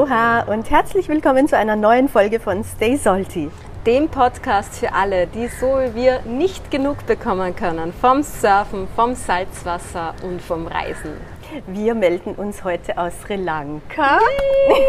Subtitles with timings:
[0.00, 3.50] Aloha und herzlich willkommen zu einer neuen Folge von Stay Salty.
[3.84, 9.14] Dem Podcast für alle, die so wie wir nicht genug bekommen können vom Surfen, vom
[9.14, 11.18] Salzwasser und vom Reisen.
[11.66, 14.18] Wir melden uns heute aus Sri Lanka.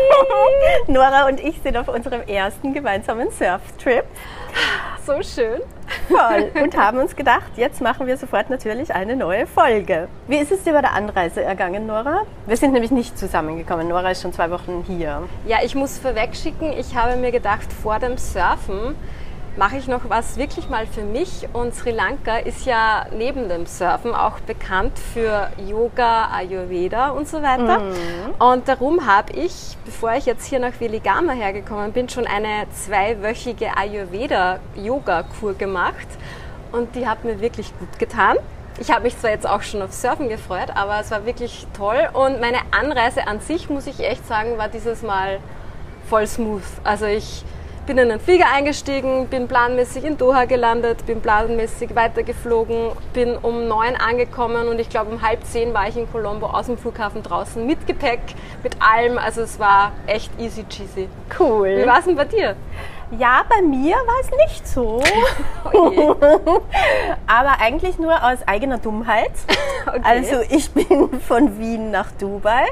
[0.88, 4.06] Nora und ich sind auf unserem ersten gemeinsamen Surftrip.
[5.06, 5.62] So schön.
[6.08, 6.52] Toll.
[6.62, 10.08] Und haben uns gedacht, jetzt machen wir sofort natürlich eine neue Folge.
[10.28, 12.26] Wie ist es dir bei der Anreise ergangen, Nora?
[12.46, 13.88] Wir sind nämlich nicht zusammengekommen.
[13.88, 15.24] Nora ist schon zwei Wochen hier.
[15.48, 18.96] Ja, ich muss vorwegschicken, ich habe mir gedacht, vor dem Surfen
[19.58, 21.48] mache ich noch was wirklich mal für mich.
[21.54, 27.42] Und Sri Lanka ist ja neben dem Surfen auch bekannt für Yoga, Ayurveda und so
[27.42, 27.80] weiter.
[27.80, 27.94] Mhm.
[28.40, 33.78] Und darum habe ich, bevor ich jetzt hier nach Veligama hergekommen bin, schon eine zweiwöchige
[33.78, 36.08] Ayurveda-Yoga-Kur gemacht.
[36.72, 38.38] Und die hat mir wirklich gut getan.
[38.80, 42.10] Ich habe mich zwar jetzt auch schon auf Surfen gefreut, aber es war wirklich toll.
[42.14, 45.40] Und meine Anreise an sich, muss ich echt sagen, war dieses Mal
[46.10, 46.64] voll smooth.
[46.84, 47.44] Also ich
[47.86, 53.68] bin in einen Flieger eingestiegen, bin planmäßig in Doha gelandet, bin planmäßig weitergeflogen, bin um
[53.68, 57.24] neun angekommen und ich glaube um halb zehn war ich in Colombo aus dem Flughafen
[57.24, 58.22] draußen mit Gepäck,
[58.64, 59.18] mit allem.
[59.18, 61.10] Also es war echt easy cheesy.
[61.40, 61.78] Cool.
[61.78, 62.56] Wie war es denn bei dir?
[63.20, 65.02] Ja, bei mir war es nicht so.
[67.28, 69.32] Aber eigentlich nur aus eigener Dummheit.
[69.84, 70.00] Okay.
[70.04, 72.68] Also ich bin von Wien nach Dubai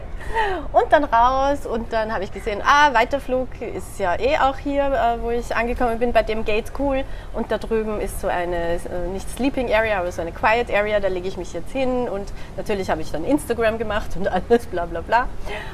[0.71, 4.83] und dann raus und dann habe ich gesehen, ah, Weiterflug ist ja eh auch hier,
[4.85, 7.03] äh, wo ich angekommen bin, bei dem Gate cool.
[7.33, 10.99] Und da drüben ist so eine, äh, nicht Sleeping Area, aber so eine Quiet Area,
[10.99, 14.67] da lege ich mich jetzt hin und natürlich habe ich dann Instagram gemacht und alles,
[14.67, 15.27] bla bla bla.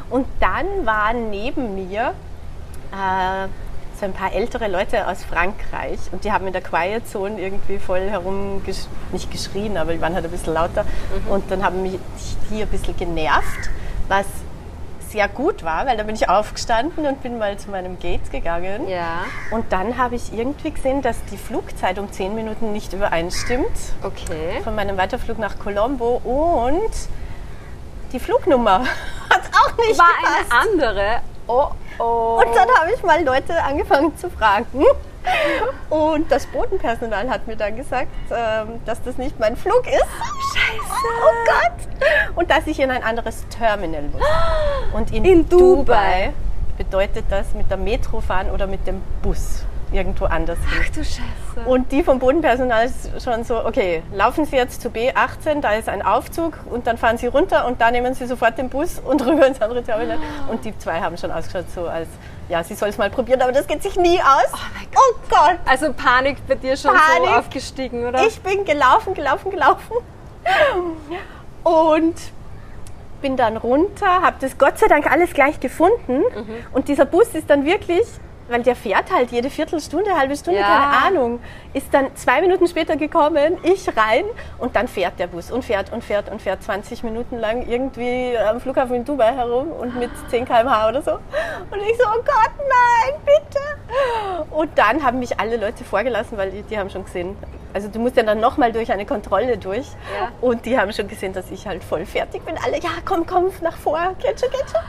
[0.09, 2.13] Und dann waren neben mir
[2.93, 3.47] äh,
[3.99, 7.77] so ein paar ältere Leute aus Frankreich und die haben in der Quiet Zone irgendwie
[7.79, 11.31] voll herum, gesch nicht geschrien, aber die waren halt ein bisschen lauter Mhm.
[11.31, 11.97] und dann haben mich
[12.49, 13.69] die ein bisschen genervt,
[14.07, 14.25] was
[15.09, 18.89] sehr gut war, weil da bin ich aufgestanden und bin mal zu meinem Gate gegangen
[18.89, 23.65] Ja, und dann habe ich irgendwie gesehen, dass die Flugzeit um 10 Minuten nicht übereinstimmt
[24.03, 24.61] okay.
[24.63, 26.91] von meinem Weiterflug nach Colombo und
[28.11, 28.79] die Flugnummer
[29.29, 30.51] hat auch nicht War gepasst.
[30.51, 31.05] eine andere.
[31.47, 31.69] Oh
[31.99, 32.41] oh.
[32.43, 34.65] Und dann habe ich mal Leute angefangen zu fragen.
[35.89, 40.05] Und das Bodenpersonal hat mir dann gesagt, ähm, dass das nicht mein Flug ist.
[40.53, 41.03] Scheiße.
[41.23, 42.05] Oh Gott.
[42.35, 44.21] Und dass ich in ein anderes Terminal muss.
[44.93, 45.75] Und in, In Dubai.
[45.75, 46.33] Dubai.
[46.77, 50.81] bedeutet das mit der Metro fahren oder mit dem Bus irgendwo anders hin.
[50.83, 51.67] Ach du Scheiße.
[51.67, 55.87] Und die vom Bodenpersonal ist schon so, okay, laufen Sie jetzt zu B18, da ist
[55.87, 59.21] ein Aufzug und dann fahren Sie runter und da nehmen Sie sofort den Bus und
[59.25, 60.17] rüber ins andere Terminal.
[60.49, 62.07] Und die zwei haben schon ausgeschaut so als,
[62.49, 64.51] ja, sie soll es mal probieren, aber das geht sich nie aus.
[64.95, 65.57] Oh, Gott.
[65.65, 67.29] also Panik bei dir schon Panik.
[67.29, 68.25] so aufgestiegen, oder?
[68.25, 69.93] Ich bin gelaufen, gelaufen, gelaufen
[71.63, 72.15] und
[73.21, 76.21] bin dann runter, habe das Gott sei Dank alles gleich gefunden
[76.73, 78.05] und dieser Bus ist dann wirklich,
[78.47, 80.67] weil der fährt halt jede Viertelstunde, halbe Stunde, Ja.
[80.67, 81.39] keine Ahnung,
[81.75, 84.23] ist dann zwei Minuten später gekommen, ich rein
[84.59, 88.37] und dann fährt der Bus und fährt und fährt und fährt 20 Minuten lang irgendwie
[88.37, 91.11] am Flughafen in Dubai herum und mit 10 km/h oder so.
[91.11, 93.59] Und ich so, oh Gott, nein, bitte.
[94.51, 97.35] Und dann haben mich alle Leute vorgelassen, weil die, die haben schon gesehen,
[97.75, 99.85] also du musst ja dann nochmal durch eine Kontrolle durch.
[100.17, 100.31] Ja.
[100.39, 102.55] Und die haben schon gesehen, dass ich halt voll fertig bin.
[102.63, 104.81] Alle, ja, komm, komm, nach vor, geht schon, geht schon.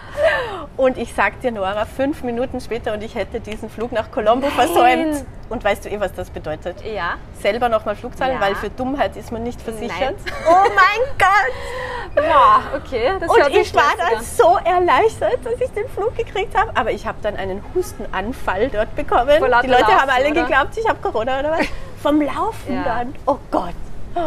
[0.76, 4.46] Und ich sag dir, Nora, fünf Minuten später und ich hätte diesen Flug nach Colombo
[4.50, 5.24] versäumt.
[5.48, 6.82] Und weißt du eh, was das bedeutet?
[6.84, 7.14] ja.
[7.40, 8.40] Selber nochmal Flug zahlen, Ja.
[8.40, 10.16] weil für Dummheit ist man nicht versichert.
[10.24, 10.34] Nein.
[10.48, 12.24] Oh mein Gott!
[12.24, 13.12] Boah, okay.
[13.20, 14.24] Das Und ich war dann an.
[14.24, 16.70] so erleichtert, dass ich den Flug gekriegt habe.
[16.74, 19.28] Aber ich habe dann einen Hustenanfall dort bekommen.
[19.38, 20.42] Die Leute haben Laufen, alle oder?
[20.42, 21.66] geglaubt, ich habe Corona oder was.
[22.02, 22.82] Vom Laufen Ja.
[22.84, 23.14] dann.
[23.26, 23.74] Oh Gott.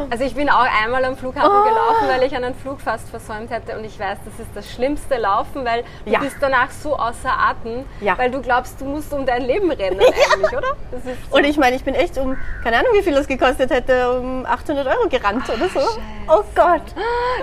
[0.10, 1.64] Also ich bin auch einmal am Flughafen Oh.
[1.64, 5.18] gelaufen, weil ich einen Flug fast versäumt hätte und ich weiß, das ist das schlimmste
[5.18, 6.20] Laufen, weil du Ja.
[6.20, 8.18] bist danach so außer Atem, Ja.
[8.18, 10.00] weil du glaubst, du musst um dein Leben rennen
[10.34, 10.76] eigentlich, oder?
[10.92, 11.38] Das ist so.
[11.38, 14.46] Und ich meine, ich bin echt um, keine Ahnung, wie viel das gekostet hätte, um
[14.46, 15.80] 800 Euro gerannt oder so.
[16.28, 16.84] Oh Gott.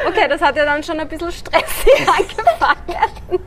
[0.06, 3.40] okay, das hat ja dann schon ein bisschen stressig angefangen.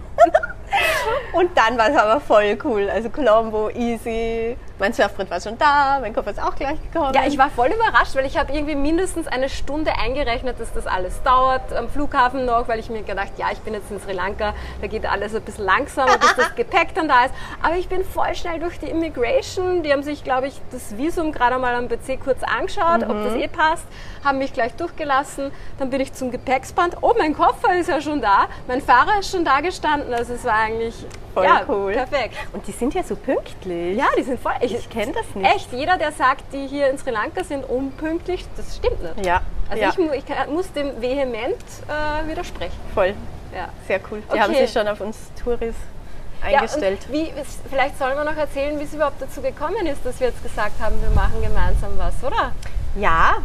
[1.34, 2.90] Und dann war es aber voll cool.
[2.90, 4.58] Also Colombo, easy.
[4.80, 7.14] Mein Surfbrett war schon da, mein Koffer ist auch gleich gekommen.
[7.14, 10.88] Ja, ich war voll überrascht, weil ich habe irgendwie mindestens eine Stunde eingerechnet, dass das
[10.88, 14.14] alles dauert am Flughafen noch, weil ich mir gedacht, ja, ich bin jetzt in Sri
[14.14, 17.34] Lanka, da geht alles ein bisschen langsamer, bis das Gepäck dann da ist.
[17.62, 19.84] Aber ich bin voll schnell durch die Immigration.
[19.84, 23.34] Die haben sich, glaube ich, das Visum gerade mal am PC kurz angeschaut, ob das
[23.34, 23.86] eh passt,
[24.24, 25.52] haben mich gleich durchgelassen.
[25.78, 26.96] Dann bin ich zum Gepäcksband.
[27.02, 28.48] Oh, mein Koffer ist ja schon da.
[28.68, 30.14] Mein Fahrer ist schon da gestanden.
[30.14, 30.96] Also es war eigentlich
[31.40, 31.94] Voll ja, cool.
[31.94, 32.36] perfekt.
[32.54, 33.98] Und die sind ja so pünktlich.
[33.98, 34.54] Ja, die sind voll.
[34.62, 35.56] Ich kenne das nicht.
[35.56, 39.26] Echt, jeder, der sagt, die hier in Sri Lanka sind unpünktlich, das stimmt nicht.
[39.26, 41.56] Ja, Also ja ich, ich kann- muss dem vehement
[41.88, 42.78] äh, widersprechen.
[42.94, 43.14] voll.
[43.54, 43.70] Ja.
[43.88, 44.22] Sehr cool.
[44.28, 44.40] Die Okay.
[44.42, 45.74] haben sich schon auf uns Touris
[46.42, 47.00] eingestellt.
[47.10, 47.34] Ja, wie,
[47.70, 50.80] vielleicht sollen wir noch erzählen, wie es überhaupt dazu gekommen ist, dass wir jetzt gesagt
[50.82, 52.52] haben, wir machen gemeinsam was, oder?
[52.96, 53.38] Ja,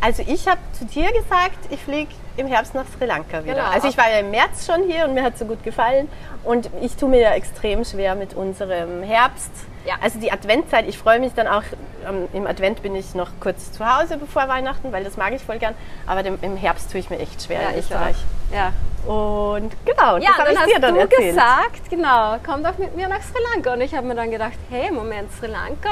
[0.00, 3.54] also ich habe zu dir gesagt, ich fliege im Herbst nach Sri Lanka wieder.
[3.54, 3.70] Genau.
[3.70, 6.08] Also ich war ja im März schon hier und mir hat es so gut gefallen.
[6.44, 9.50] Und ich tue mir ja extrem schwer mit unserem Herbst.
[9.86, 9.94] Ja.
[10.00, 11.62] Also die Adventzeit, ich freue mich dann auch,
[12.08, 15.42] ähm, im Advent bin ich noch kurz zu Hause bevor Weihnachten, weil das mag ich
[15.42, 15.74] voll gern.
[16.06, 18.16] Aber dem, im Herbst tue ich mir echt schwer in ich Österreich.
[18.16, 18.54] auch.
[18.54, 18.72] Ja,
[19.12, 21.30] Und genau, ja das habe ich hast dir dann du erzählt.
[21.34, 23.72] gesagt, genau, komm doch mit mir nach Sri Lanka.
[23.72, 25.90] Und ich habe mir dann gedacht, hey, Moment, Sri Lanka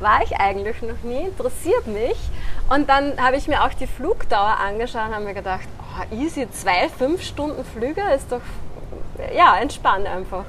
[0.00, 2.18] war ich eigentlich noch nie, interessiert mich.
[2.68, 5.66] Und dann habe ich mir auch die Flugdauer angeschaut und habe mir gedacht,
[6.10, 8.40] easy, zwei, fünf Stunden Flüge ist doch,
[9.34, 10.44] ja, entspannt einfach.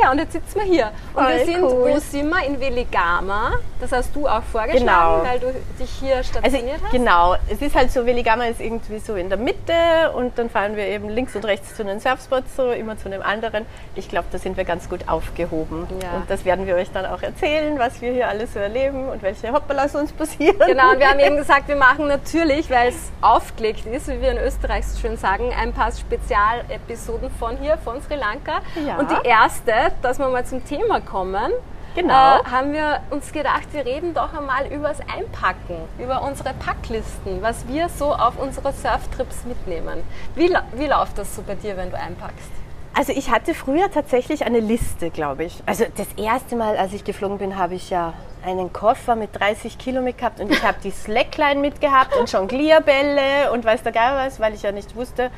[0.00, 0.90] Ja, und jetzt sitzen wir hier.
[1.14, 1.92] Und Voll wir sind, cool.
[1.94, 2.44] wo sind wir?
[2.46, 3.52] In Veligama.
[3.80, 5.22] Das hast du auch vorgeschlagen, Genau.
[5.24, 6.92] weil du dich hier Also stationiert hast.
[6.92, 9.72] genau, es ist halt so, Veligama ist irgendwie so in der Mitte
[10.14, 13.22] und dann fahren wir eben links und rechts zu den Surfspots, so immer zu einem
[13.22, 13.66] anderen.
[13.94, 15.86] Ich glaube, da sind wir ganz gut aufgehoben.
[16.02, 16.12] Ja.
[16.16, 19.22] Und das werden wir euch dann auch erzählen, was wir hier alles so erleben und
[19.22, 20.56] welche Hoppalas uns passieren.
[20.66, 24.30] Genau, und wir haben eben gesagt, wir machen natürlich, weil es aufgelegt ist, wie wir
[24.32, 28.60] in Österreich so schön sagen, ein paar Spezialepisoden von hier, von Sri Lanka.
[28.86, 28.96] Ja.
[28.96, 29.72] Und die erste,
[30.02, 31.52] dass wir mal zum Thema kommen,
[31.94, 32.12] Genau.
[32.40, 37.66] äh, haben wir uns gedacht, wir reden doch einmal übers Einpacken, über unsere Packlisten, was
[37.68, 40.02] wir so auf unsere Surftrips mitnehmen.
[40.34, 42.50] Wie, wie läuft das so bei dir, wenn du einpackst?
[42.92, 45.62] Also ich hatte früher tatsächlich eine Liste, glaube ich.
[45.66, 48.12] Also das erste Mal, als ich geflogen bin, habe ich ja
[48.44, 53.64] einen Koffer mit 30 Kilo mitgehabt und ich habe die Slackline mitgehabt und Jonglierbälle und
[53.64, 55.30] weiß der Geier was, weil ich ja nicht wusste,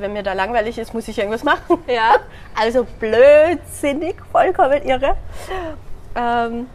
[0.00, 1.78] wenn mir da langweilig ist, muss ich irgendwas machen.
[1.86, 2.16] Ja.
[2.58, 5.14] Also blödsinnig, vollkommen irre.
[6.14, 6.66] Ähm,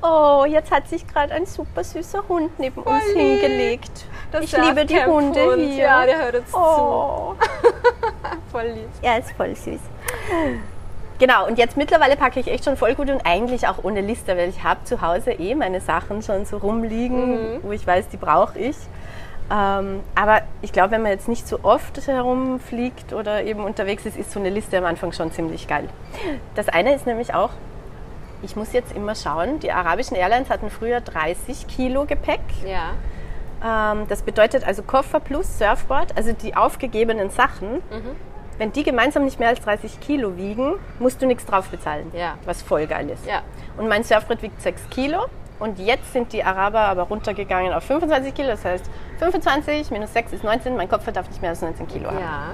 [0.00, 3.40] oh, jetzt hat sich gerade ein super süßer Hund neben uns lieb.
[3.40, 4.06] hingelegt.
[4.30, 5.72] Das ich liebe die Hunde Surfcamp-Hund.
[5.72, 5.84] hier.
[5.84, 7.34] Ja, der hört uns oh.
[8.52, 8.88] Voll lieb.
[9.02, 9.80] Er ist voll süß.
[11.18, 14.36] Genau, und jetzt mittlerweile packe ich echt schon voll gut und eigentlich auch ohne Liste,
[14.36, 18.16] weil ich habe zu Hause eh meine Sachen schon so rumliegen, wo ich weiß, die
[18.16, 18.76] brauche ich.
[19.50, 24.16] Ähm, aber ich glaube, wenn man jetzt nicht so oft herumfliegt oder eben unterwegs ist,
[24.16, 25.88] ist so eine Liste am Anfang schon ziemlich geil.
[26.54, 27.50] Das eine ist nämlich auch,
[28.42, 32.40] ich muss jetzt immer schauen, die arabischen Airlines hatten früher 30 Kilo Gepäck.
[32.66, 33.92] Ja.
[33.92, 37.74] Ähm, das bedeutet also Koffer plus Surfboard, also die aufgegebenen Sachen.
[37.74, 38.16] Mhm.
[38.56, 42.10] Wenn die gemeinsam nicht mehr als 30 Kilo wiegen, musst du nichts drauf bezahlen.
[42.14, 42.38] Ja.
[42.44, 43.26] Was voll geil ist.
[43.26, 43.42] Ja.
[43.76, 45.26] Und mein Surfbrett wiegt 6 Kilo.
[45.60, 48.48] Und jetzt sind die Araber aber runtergegangen auf 25 Kilo.
[48.48, 50.76] Das heißt, 25 minus 6 ist 19.
[50.76, 52.18] Mein Kopf darf nicht mehr als 19 Kilo haben.
[52.18, 52.52] Ja.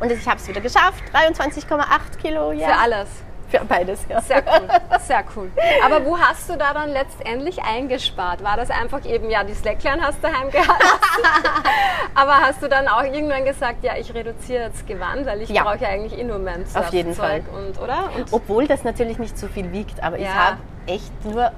[0.00, 1.02] Und ich habe es wieder geschafft.
[1.12, 2.52] 23,8 Kilo.
[2.52, 2.68] Ja.
[2.68, 3.08] Für alles.
[3.48, 4.20] Für beides, ja.
[4.20, 4.68] Sehr cool,
[5.00, 5.50] sehr cool.
[5.84, 8.44] Aber wo hast du da dann letztendlich eingespart?
[8.44, 10.84] War das einfach eben, ja, die Slackline hast du daheim gehabt?
[12.14, 15.64] Aber hast du dann auch irgendwann gesagt, ja, ich reduziere jetzt Gewand, weil ich Ja.
[15.64, 18.10] brauche ja eigentlich eh nur mein Auf jeden Surfzeug Und, oder?
[18.16, 20.00] Und Obwohl das natürlich nicht so viel wiegt.
[20.00, 20.34] Aber ich Ja.
[20.34, 21.50] habe echt nur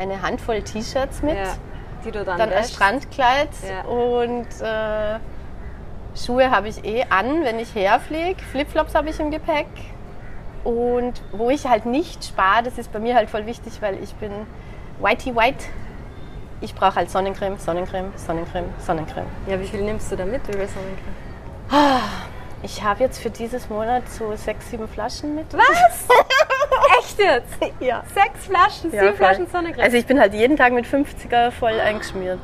[0.00, 1.36] eine Handvoll T-Shirts mit.
[1.36, 1.54] ja,
[2.04, 2.64] die du dann, dann ein.
[2.64, 3.88] Strandkleid Ja.
[3.88, 5.18] und äh,
[6.16, 8.40] Schuhe habe ich eh an, wenn ich herfliege.
[8.50, 9.66] Flipflops habe ich im Gepäck.
[10.64, 14.14] Und wo ich halt nicht spare, das ist bei mir halt voll wichtig, weil ich
[14.16, 14.32] bin
[15.00, 15.64] whitey white.
[16.60, 19.26] Ich brauche halt Sonnencreme, Sonnencreme, Sonnencreme, Sonnencreme.
[19.46, 20.44] Ja, wie viel nimmst du da mit?
[20.44, 21.14] Viel Sonnencreme?
[22.62, 25.46] Ich habe jetzt für dieses Monat so sechs, sieben Flaschen mit.
[25.54, 26.06] Was?
[27.10, 27.58] Echt jetzt?
[27.80, 28.02] Ja.
[28.14, 29.26] Sechs Flaschen, Ja, sieben voll.
[29.26, 29.84] Flaschen Sonnencreme.
[29.84, 32.40] Also ich bin halt jeden Tag mit 50er voll eingeschmiert.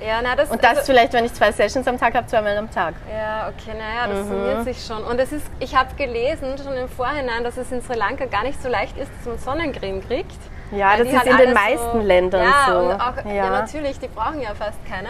[0.00, 2.56] ja, na, das, Und das also, vielleicht, wenn ich zwei Sessions am Tag habe, zweimal
[2.56, 2.94] am Tag.
[3.12, 4.28] Ja, okay, naja, das Mhm.
[4.28, 5.02] summiert sich schon.
[5.04, 8.44] Und es ist, ich habe gelesen schon im Vorhinein, dass es in Sri Lanka gar
[8.44, 10.36] nicht so leicht ist, dass man Sonnencreme kriegt.
[10.70, 12.78] Ja, das ist halt in den meisten Ländern ja, so.
[12.90, 13.32] Und auch, ja.
[13.32, 13.50] Ja.
[13.50, 15.08] natürlich, die brauchen ja fast keine.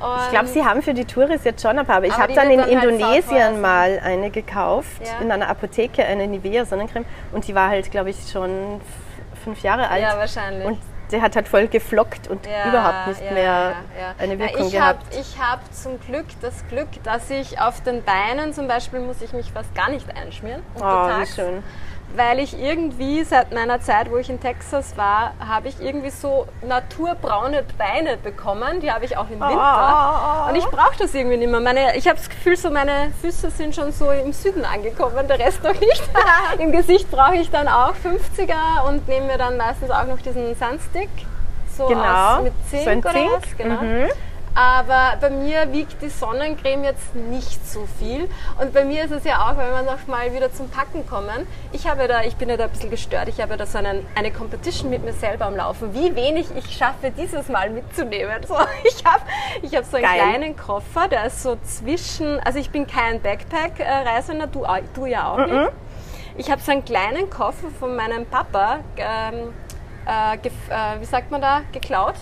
[0.00, 2.32] Und Ich glaube, sie haben für die Touris jetzt schon ein paar, aber ich habe
[2.32, 3.22] dann in dann halt Indonesien
[3.54, 3.60] sein.
[3.60, 5.18] mal eine gekauft, Ja.
[5.20, 8.80] in einer Apotheke, eine Nivea Sonnencreme und die war halt, glaube ich, schon
[9.44, 10.02] fünf Jahre alt.
[10.02, 10.66] Ja, wahrscheinlich.
[10.66, 10.78] Und
[11.10, 14.78] der hat halt voll geflockt und Ja, überhaupt nicht ja, mehr ja, eine Wirkung ich
[14.78, 15.16] hab, gehabt.
[15.18, 19.32] Ich habe zum Glück das Glück, dass ich auf den Beinen zum Beispiel muss ich
[19.32, 20.62] mich fast gar nicht einschmieren.
[20.78, 21.62] oh, wie schön.
[22.16, 26.46] Weil ich irgendwie seit meiner Zeit, wo ich in Texas war, habe ich irgendwie so
[26.66, 28.80] naturbraune Beine bekommen.
[28.80, 30.46] Die habe ich auch im Winter.
[30.46, 30.48] Oh.
[30.48, 31.60] Und ich brauche das irgendwie nicht mehr.
[31.60, 35.38] Meine, ich habe das Gefühl, so meine Füße sind schon so im Süden angekommen, der
[35.38, 36.02] Rest noch nicht.
[36.58, 40.54] Im Gesicht brauche ich dann auch 50er und nehme mir dann meistens auch noch diesen
[40.56, 41.10] Sunstick.
[41.76, 43.56] So Genau, aus, mit Zink, so ein oder Zink, was?
[43.58, 43.82] Genau.
[43.82, 44.08] mhm.
[44.58, 48.28] Aber bei mir wiegt die Sonnencreme jetzt nicht so viel.
[48.60, 51.46] Und bei mir ist es ja auch, wenn wir noch mal wieder zum Packen kommen,
[51.70, 54.04] ich habe da, ich bin ja da ein bisschen gestört, ich habe da so einen,
[54.16, 58.42] eine Competition mit mir selber am Laufen, wie wenig ich schaffe, dieses Mal mitzunehmen.
[58.48, 59.22] So, ich habe
[59.62, 60.18] ich hab so einen Geil.
[60.18, 65.38] kleinen Koffer, der ist so zwischen, also ich bin kein Backpack-Reisender, du, du ja auch
[65.38, 65.70] nicht.
[66.36, 69.54] Ich habe so einen kleinen Koffer von meinem Papa, ähm,
[70.04, 72.16] äh, äh, wie sagt man da, geklaut.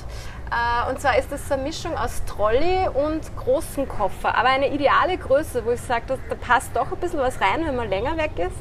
[0.51, 4.37] Äh, und zwar ist das eine Mischung aus Trolley und großen Koffer.
[4.37, 7.77] Aber eine ideale Größe, wo ich sage, da passt doch ein bisschen was rein, wenn
[7.77, 8.57] man länger weg ist.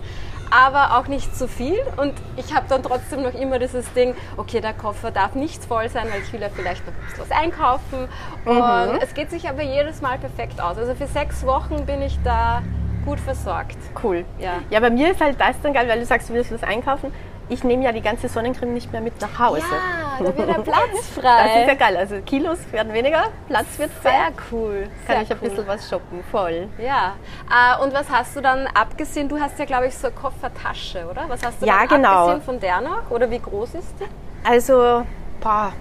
[0.52, 1.78] Aber auch nicht zu viel.
[1.98, 5.90] Und ich habe dann trotzdem noch immer dieses Ding, okay, der Koffer darf nicht voll
[5.90, 8.08] sein, weil ich will ja vielleicht noch ein bisschen was einkaufen.
[8.46, 10.78] Und es geht sich aber jedes Mal perfekt aus.
[10.78, 12.62] Also für sechs Wochen bin ich da
[13.06, 13.78] gut versorgt.
[14.04, 14.26] Cool.
[14.40, 14.54] Ja.
[14.70, 17.12] ja, bei mir ist halt das dann geil, weil du sagst, du willst was einkaufen.
[17.48, 19.62] Ich nehme ja die ganze Sonnencreme nicht mehr mit nach Hause.
[19.62, 21.66] Ja, da wird der Platz Das ist frei.
[21.68, 21.96] ja geil.
[21.98, 24.10] Also Kilos werden weniger, Platz wird frei.
[24.10, 24.84] Sehr cool.
[25.06, 25.50] Kann Sehr ich ein cool.
[25.50, 26.68] bisschen was shoppen, voll.
[26.80, 27.14] Ja.
[27.50, 29.30] Äh, und was hast du dann abgesehen?
[29.30, 31.26] Du hast ja, glaube ich, so eine Koffertasche, oder?
[31.28, 32.10] Was hast du Ja, dann genau.
[32.24, 33.12] abgesehen von der noch?
[33.12, 34.06] Oder wie groß ist die?
[34.48, 35.04] Also,
[35.40, 35.72] boah,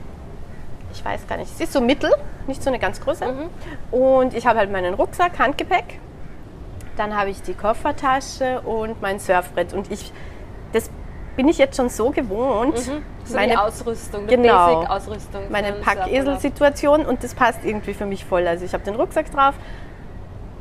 [0.92, 1.56] ich weiß gar nicht.
[1.56, 2.12] Sie ist so mittel,
[2.46, 3.24] nicht so eine ganz große.
[3.26, 3.50] Mhm.
[3.98, 5.98] Und ich habe halt meinen Rucksack, Handgepäck.
[6.98, 9.72] Dann habe ich die Koffertasche und mein Surfbrett.
[9.72, 10.12] Und ich,
[11.36, 12.78] bin ich jetzt schon so gewohnt.
[12.78, 12.92] So
[13.28, 14.66] die Meine, Ausrüstung, Genau.
[14.84, 15.42] Basic-Ausrüstung.
[15.50, 15.72] meine.
[15.74, 18.46] Packeselsituation und das passt irgendwie für mich voll.
[18.46, 19.54] Also ich habe den Rucksack drauf,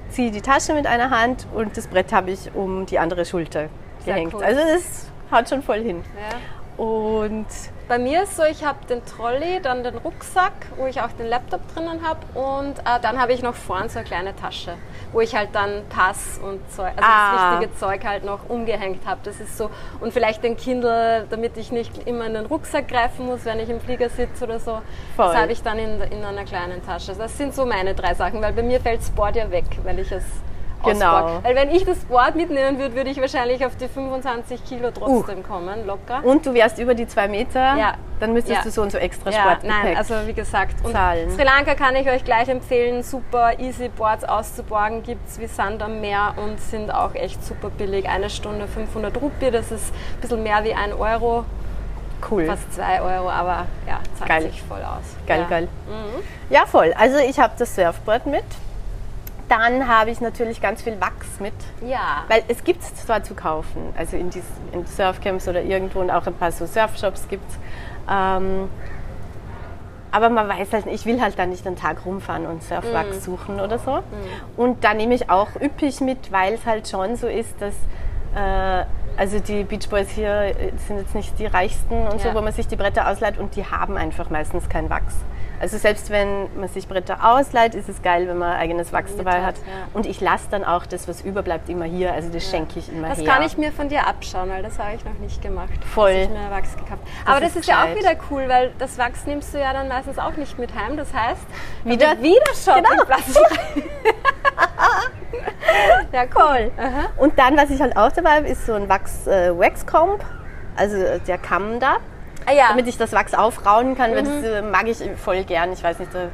[0.09, 3.67] ziehe die Tasche mit einer Hand und das Brett habe ich um die andere Schulter
[4.05, 4.33] Sehr gehängt.
[4.33, 4.43] cool.
[4.43, 6.03] Also das haut schon voll hin.
[6.15, 6.37] Ja.
[6.77, 7.45] Und
[7.87, 11.27] Bei mir ist so, ich habe den Trolley, dann den Rucksack, wo ich auch den
[11.27, 14.73] Laptop drinnen habe und äh, dann habe ich noch vorn so eine kleine Tasche,
[15.11, 17.51] wo ich halt dann Pass und Zeug, also Ah.
[17.51, 19.19] das wichtige Zeug halt noch umgehängt habe.
[19.23, 23.25] Das ist so und vielleicht den Kindle, damit ich nicht immer in den Rucksack greifen
[23.25, 24.81] muss, wenn ich im Flieger sitze oder so.
[25.15, 25.27] Voll.
[25.27, 27.13] Das habe ich dann in, in einer kleinen Tasche.
[27.13, 30.11] Das sind so meine drei Sachen, weil bei mir fällt Board ja weg, weil ich
[30.11, 30.23] es
[30.83, 31.39] Genau.
[31.43, 35.43] Weil wenn ich das Board mitnehmen würde, würde ich wahrscheinlich auf die 25 Kilo trotzdem
[35.43, 36.21] kommen, locker.
[36.23, 37.93] Und du wärst über die zwei Meter, Ja.
[38.19, 38.63] dann müsstest Ja.
[38.63, 39.83] du so und so extra Ja, Sportgepäck.
[39.83, 40.75] nein, also wie gesagt.
[40.91, 41.31] Zahlen.
[41.31, 45.81] Sri Lanka kann ich euch gleich empfehlen, super easy Boards auszuborgen, gibt es wie Sand
[45.81, 48.07] am Meer und sind auch echt super billig.
[48.09, 51.45] Eine Stunde 500 Rupie, das ist ein bisschen mehr wie ein Euro,
[52.29, 52.45] cool.
[52.45, 54.41] fast zwei Euro, aber ja, zahlt Geil.
[54.43, 55.15] sich voll aus.
[55.27, 55.47] Geil, ja.
[55.47, 55.67] geil.
[56.49, 56.93] Ja, voll.
[56.97, 58.43] Also ich habe das Surfboard mit.
[59.49, 61.53] Dann habe ich natürlich ganz viel Wachs mit.
[61.85, 65.99] Ja, Weil es gibt es zwar zu kaufen, also in, dies, in Surfcamps oder irgendwo
[65.99, 67.57] und auch ein paar so Surfshops gibt es.
[68.09, 68.69] Ähm,
[70.11, 73.17] aber man weiß halt, nicht, ich will halt dann nicht einen Tag rumfahren und Surfwachs
[73.17, 73.21] Mhm.
[73.21, 74.03] suchen oder so.
[74.55, 77.73] Und da nehme ich auch üppig mit, weil es halt schon so ist, dass
[78.35, 78.85] äh,
[79.17, 82.31] also die Beach Boys hier äh, sind jetzt nicht die reichsten und Ja.
[82.31, 85.15] so, wo man sich die Bretter ausleiht und die haben einfach meistens kein Wachs.
[85.59, 89.19] Also selbst wenn man sich Bretter ausleiht, ist es geil, wenn man eigenes Wachs Mit
[89.25, 89.63] dabei hat, ja.
[89.93, 92.11] Und ich lasse dann auch das, was überbleibt, immer hier.
[92.11, 93.27] Also das schenke ich immer das her.
[93.27, 95.69] kann ich mir von dir abschauen, weil das habe ich noch nicht gemacht.
[95.93, 96.11] Voll.
[96.11, 97.01] Ich mir Wachs gekauft.
[97.25, 99.87] Aber das ist ist, ja auch wieder cool, weil das Wachs nimmst du ja dann
[99.87, 100.97] meistens auch nicht mit heim.
[100.97, 101.45] Das heißt,
[101.85, 103.83] Wieder- wieder Shoppingplatz frei.
[106.11, 106.71] Ja, cool.
[107.17, 110.23] Und dann, was ich halt auch dabei habe, ist so ein Wachs äh, Waxcomb,
[110.75, 111.97] also äh, der Kamm da,
[112.45, 112.65] Ah, ja.
[112.69, 115.71] damit ich das Wachs aufrauen kann, weil das äh, mag ich voll gern.
[115.73, 116.27] Ich weiß nicht, da,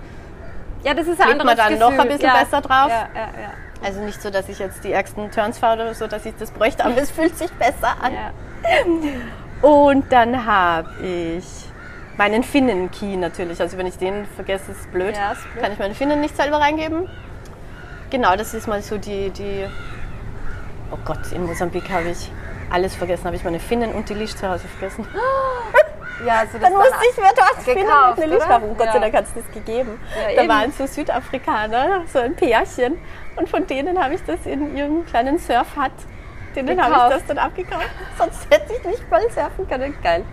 [0.84, 2.02] ja, das ist ein man dann noch Gefühl.
[2.02, 2.40] ein bisschen ja.
[2.44, 2.90] besser drauf.
[2.90, 3.50] Ja, ja, ja.
[3.86, 6.52] also nicht so, dass ich jetzt die ärgsten Turns fahre oder so, dass ich das
[6.52, 8.14] bräuchte, aber es fühlt sich besser an.
[8.14, 8.32] ja.
[9.62, 11.46] Und dann habe ich
[12.18, 13.62] meinen Finnen-Key natürlich.
[13.62, 15.16] Also wenn ich den vergesse, ist blöd.
[15.16, 15.64] Ja, ist blöd.
[15.64, 17.10] Kann ich meine Finnen nicht selber reingeben.
[18.10, 19.66] Genau, das ist mal so die, die
[20.92, 22.32] Oh Gott, in Mosambik habe ich
[22.72, 23.26] alles vergessen.
[23.26, 25.08] Habe ich meine Finnen und die Lisch zu Hause vergessen.
[26.26, 28.46] Ja, also das Dann musste ich mir dort Finnen und eine oder?
[28.46, 28.78] kaufen.
[28.78, 29.00] Gott sei Ja.
[29.00, 29.98] Dank hat es das gegeben.
[30.36, 32.98] Ja, da waren so Südafrikaner, so ein Pärchen.
[33.38, 35.94] Und von denen habe ich das in ihrem kleinen Surf-Hut.
[36.68, 37.90] Denen habe ich das dann abgekauft.
[38.18, 39.96] Sonst hätte ich nicht mal surfen können.
[40.02, 40.24] Geil.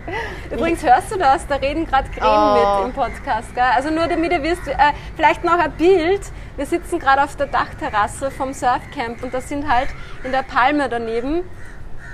[0.51, 2.53] Übrigens hörst du das, da reden gerade Krähen Oh.
[2.79, 3.53] mit im Podcast.
[3.55, 3.63] Gell?
[3.75, 4.75] Also nur damit ihr wisst, äh,
[5.15, 6.21] vielleicht noch ein Bild.
[6.55, 9.89] Wir sitzen gerade auf der Dachterrasse vom Surfcamp und da sind halt
[10.23, 11.43] in der Palme daneben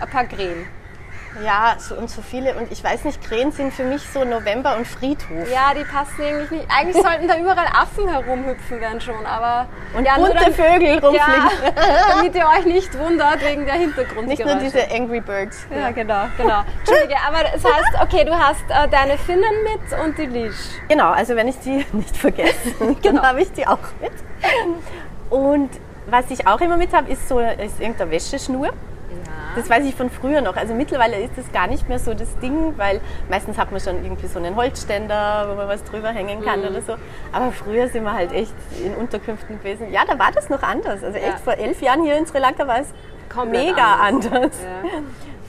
[0.02, 0.66] ein paar Krähen.
[1.44, 2.56] Ja, so und so viele.
[2.56, 5.50] Und ich weiß nicht, Krähen sind für mich so November und Friedhof.
[5.52, 6.68] Ja, die passen eigentlich nicht.
[6.70, 11.00] Eigentlich sollten da überall Affen herumhüpfen werden schon, aber Und ja, nur bunte dann- Vögel
[11.00, 11.16] rumfliegen.
[11.16, 11.72] Ja,
[12.16, 14.28] damit ihr euch nicht wundert wegen der Hintergrundgeräusche.
[14.28, 15.66] Nicht nur diese Angry Birds.
[15.76, 16.64] Ja, genau, genau.
[16.80, 20.56] Entschuldige, aber das heißt, okay, du hast äh, deine Finnen mit und die Leash.
[20.88, 22.96] Genau, also wenn ich die nicht vergesse, Genau.
[23.02, 24.12] dann habe ich die auch mit.
[25.30, 25.70] Und
[26.08, 28.70] was ich auch immer mit habe, ist so ist irgendeine Wäscheschnur.
[29.56, 30.56] Das weiß ich von früher noch.
[30.56, 34.04] Also mittlerweile ist das gar nicht mehr so das Ding, weil meistens hat man schon
[34.04, 36.68] irgendwie so einen Holzständer, wo man was drüber hängen kann Mhm.
[36.68, 36.94] oder so.
[37.32, 38.54] Aber früher sind wir halt echt
[38.84, 39.92] in Unterkünften gewesen.
[39.92, 41.04] Ja, da war das noch anders.
[41.04, 41.38] Also echt Ja.
[41.38, 42.88] vor elf Jahren hier in Sri Lanka war es
[43.30, 44.32] Komplett mega anders.
[44.34, 44.58] anders.
[44.62, 45.00] Ja.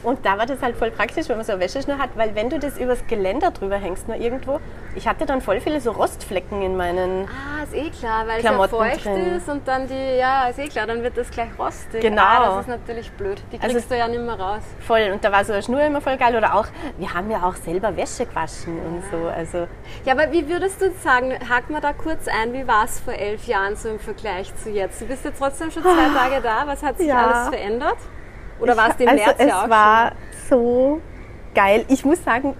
[0.04, 2.50] Und da war das halt voll praktisch, wenn man so eine Wäscheschnur hat, weil wenn
[2.50, 4.60] du das übers Geländer drüber hängst, nur irgendwo,
[4.94, 7.26] ich hatte dann voll viele so Rostflecken in meinen.
[7.28, 9.26] Ah, ist eh klar, weil Klamotten es ja feucht drin.
[9.36, 12.00] ist und dann die, ja, ist eh klar, dann wird das gleich rostig.
[12.02, 12.22] Genau.
[12.22, 13.42] Ah, das ist natürlich blöd.
[13.50, 14.62] Die kriegst Also- du ja nicht mehr raus.
[14.80, 15.10] Voll.
[15.12, 16.36] Und da war so eine Schnur immer voll geil.
[16.36, 16.66] Oder auch,
[16.98, 19.26] wir haben ja auch selber Wäsche gewaschen und so.
[19.28, 19.66] Also
[20.04, 23.14] Ja, aber wie würdest du sagen, haken wir da kurz ein, wie war es vor
[23.14, 25.00] elf Jahren so im Vergleich zu jetzt?
[25.00, 27.26] Du bist jetzt trotzdem schon zwei Tage da, was hat sich Ja.
[27.26, 27.96] alles verändert?
[28.60, 30.12] Oder war es im also März es ja auch war
[30.48, 31.00] so
[31.54, 31.84] geil.
[31.88, 32.54] Ich muss sagen,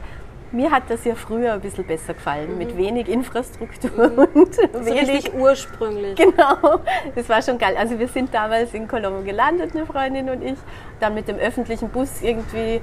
[0.55, 3.91] mir hat das ja früher ein bisschen besser gefallen, mit wenig Infrastruktur
[4.35, 4.69] und schon?
[4.73, 4.85] Mhm.
[4.85, 6.17] so wenig ursprünglich.
[6.17, 6.81] Genau,
[7.15, 7.75] das war schon geil.
[7.77, 10.55] Also wir sind damals in Colombo gelandet, eine Freundin und ich,
[11.01, 12.81] dann mit dem öffentlichen Bus irgendwie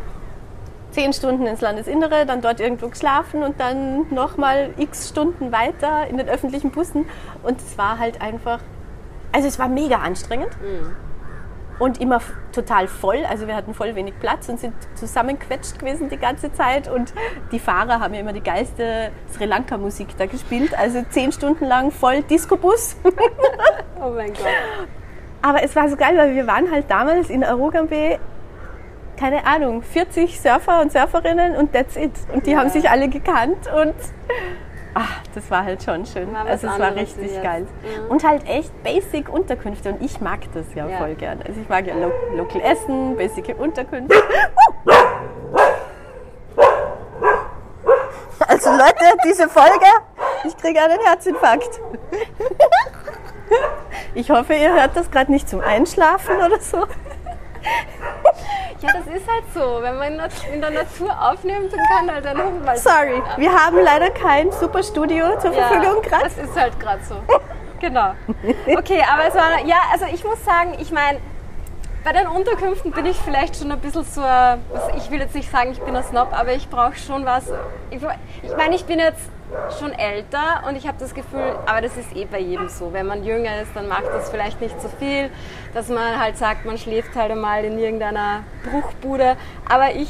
[0.91, 6.17] zehn Stunden ins Landesinnere, dann dort irgendwo geschlafen und dann nochmal x Stunden weiter in
[6.17, 7.05] den öffentlichen Bussen.
[7.43, 8.59] Und es war halt einfach,
[9.31, 10.51] also es war mega anstrengend
[11.79, 12.19] und immer
[12.51, 13.25] total voll.
[13.27, 16.87] Also wir hatten voll wenig Platz und sind zusammengequetscht gewesen die ganze Zeit.
[16.87, 17.13] Und
[17.51, 20.77] die Fahrer haben ja immer die geilste Sri Lanka-Musik da gespielt.
[20.77, 22.97] Also zehn Stunden lang voll Disco-Bus.
[24.03, 24.47] Oh mein Gott.
[25.43, 28.17] Aber es war so geil, weil wir waren halt damals in Arugambe,
[29.17, 32.11] keine Ahnung, 40 Surfer und Surferinnen und that's it.
[32.33, 32.59] Und die Ja.
[32.59, 33.93] haben sich alle gekannt und
[34.93, 36.33] ach, das war halt schon schön.
[36.33, 37.61] Was also es war richtig geil.
[37.81, 38.11] Mhm.
[38.11, 40.97] Und halt echt basic Unterkünfte und ich mag das ja, Ja.
[40.97, 41.41] voll gern.
[41.47, 44.15] Also ich mag ja lo local Essen, basic Unterkünfte.
[48.47, 49.85] Also Leute, diese Folge,
[50.45, 51.79] ich kriege einen Herzinfarkt.
[54.13, 56.85] Ich hoffe, ihr hört das gerade nicht zum Einschlafen oder so.
[58.81, 59.81] Ja, das ist halt so.
[59.81, 60.13] Wenn man
[60.53, 62.75] in der Natur aufnimmt, dann kann halt dann mal.
[62.77, 66.23] Sorry, wir haben leider kein super Studio zur Ja, Verfügung gerade.
[66.23, 67.15] Das ist halt gerade so.
[67.79, 68.13] Genau.
[68.77, 71.19] Okay, aber es war, ja, also ich muss sagen, ich meine,
[72.03, 74.21] bei den Unterkünften bin ich vielleicht schon ein bisschen so,
[74.97, 77.45] ich will jetzt nicht sagen, ich bin ein Snob, aber ich brauche schon was.
[77.91, 78.01] Ich,
[78.43, 79.29] ich meine, ich bin jetzt
[79.79, 82.93] schon älter und ich habe das Gefühl, aber das ist eh bei jedem so.
[82.93, 85.29] Wenn man jünger ist, dann macht das vielleicht nicht so viel,
[85.73, 89.37] dass man halt sagt, man schläft halt einmal in irgendeiner Bruchbude.
[89.67, 90.09] Aber ich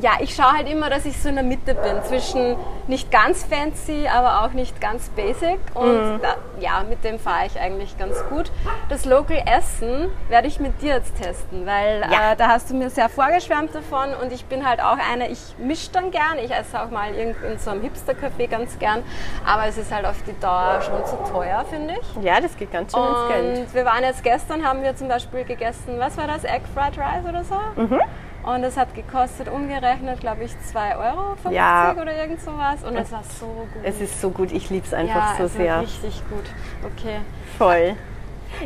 [0.00, 2.56] ja, ich schaue halt immer, dass ich so in der Mitte bin, zwischen
[2.88, 5.58] nicht ganz fancy, aber auch nicht ganz basic.
[5.74, 8.50] Und da, ja, mit dem fahre ich eigentlich ganz gut.
[8.88, 12.32] Das Local Essen werde ich mit dir jetzt testen, weil Ja.
[12.32, 15.40] äh, da hast du mir sehr vorgeschwärmt davon und ich bin halt auch eine, ich
[15.58, 19.02] mische dann gern, ich esse auch mal irgendwo in so einem Hipster-Café ganz gern,
[19.46, 22.22] aber es ist halt auf die Dauer schon zu teuer, finde ich.
[22.24, 23.58] Ja, das geht ganz schön ins Geld.
[23.60, 26.98] Und wir waren jetzt gestern, haben wir zum Beispiel gegessen, was war das, Egg Fried
[26.98, 27.54] Rice oder so?
[27.80, 28.00] Mhm.
[28.44, 31.96] Und es hat gekostet, umgerechnet, glaube ich, 2,50 Euro Ja.
[32.00, 32.82] oder irgend sowas.
[32.84, 33.82] Und es war so gut.
[33.82, 35.80] Es ist so gut, ich liebe es ja, einfach so es war sehr.
[35.80, 36.44] richtig gut.
[36.84, 37.20] Okay.
[37.56, 37.94] Voll.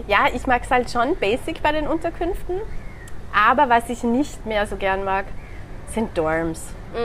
[0.07, 2.57] Ja, ich mag es halt schon basic bei den Unterkünften.
[3.33, 5.27] Aber was ich nicht mehr so gern mag,
[5.95, 6.61] sind Dorms.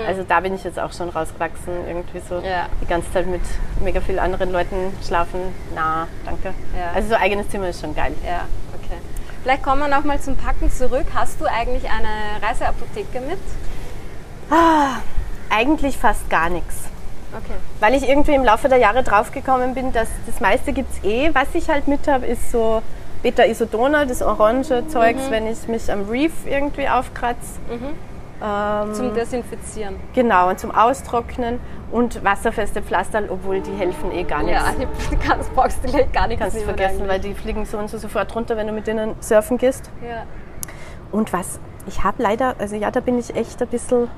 [0.07, 2.67] Also da bin ich jetzt auch schon rausgewachsen, irgendwie so Ja.
[2.81, 3.41] die ganze Zeit mit
[3.81, 5.39] mega vielen anderen Leuten schlafen.
[5.75, 6.53] Na, danke.
[6.77, 6.91] Ja.
[6.95, 8.13] Also so eigenes Zimmer ist schon geil.
[8.25, 8.45] Ja.
[9.43, 11.06] Vielleicht kommen wir noch mal zum Packen zurück.
[11.13, 13.39] Hast du eigentlich eine Reiseapotheke mit?
[15.49, 16.75] Eigentlich fast gar nichts.
[17.34, 17.56] Okay.
[17.82, 21.29] Weil ich irgendwie im Laufe der Jahre draufgekommen bin, dass das meiste gibt es eh.
[21.34, 22.82] Was ich halt mit habe, ist so
[23.21, 27.60] Beta-Isodona, das orange Zeugs, wenn ich mich am Reef irgendwie aufkratze.
[28.43, 29.95] Ähm, Zum Desinfizieren.
[30.13, 31.60] genau, und zum Austrocknen
[31.91, 34.62] und wasserfeste Pflaster, obwohl die helfen eh gar nichts.
[34.62, 37.36] Ja, die kannst, brauchst du gar nichts Kannst du vergessen, weil eigentlich.
[37.36, 39.89] die fliegen so und so sofort runter, wenn du mit denen surfen gehst.
[40.06, 40.23] Ja.
[41.12, 44.10] Und was, ich habe leider, also ja, da bin ich echt ein bisschen,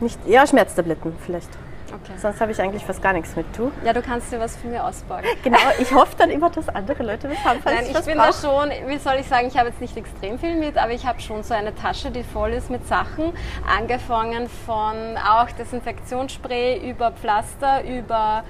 [0.00, 1.50] nicht, ja, Schmerztabletten vielleicht.
[1.94, 2.18] Okay.
[2.18, 3.70] Sonst habe ich eigentlich fast gar nichts mit, du?
[3.84, 5.22] ja, du kannst dir was von mir ausbauen.
[5.44, 8.16] Genau, ich hoffe dann immer, dass andere Leute das haben, falls Nein, ich ich bin
[8.18, 8.40] da brauche.
[8.40, 11.20] schon, wie soll ich sagen, ich habe jetzt nicht extrem viel mit, aber ich habe
[11.20, 13.32] schon so eine Tasche, die voll ist mit Sachen.
[13.78, 18.44] Angefangen von auch Desinfektionsspray über Pflaster, über.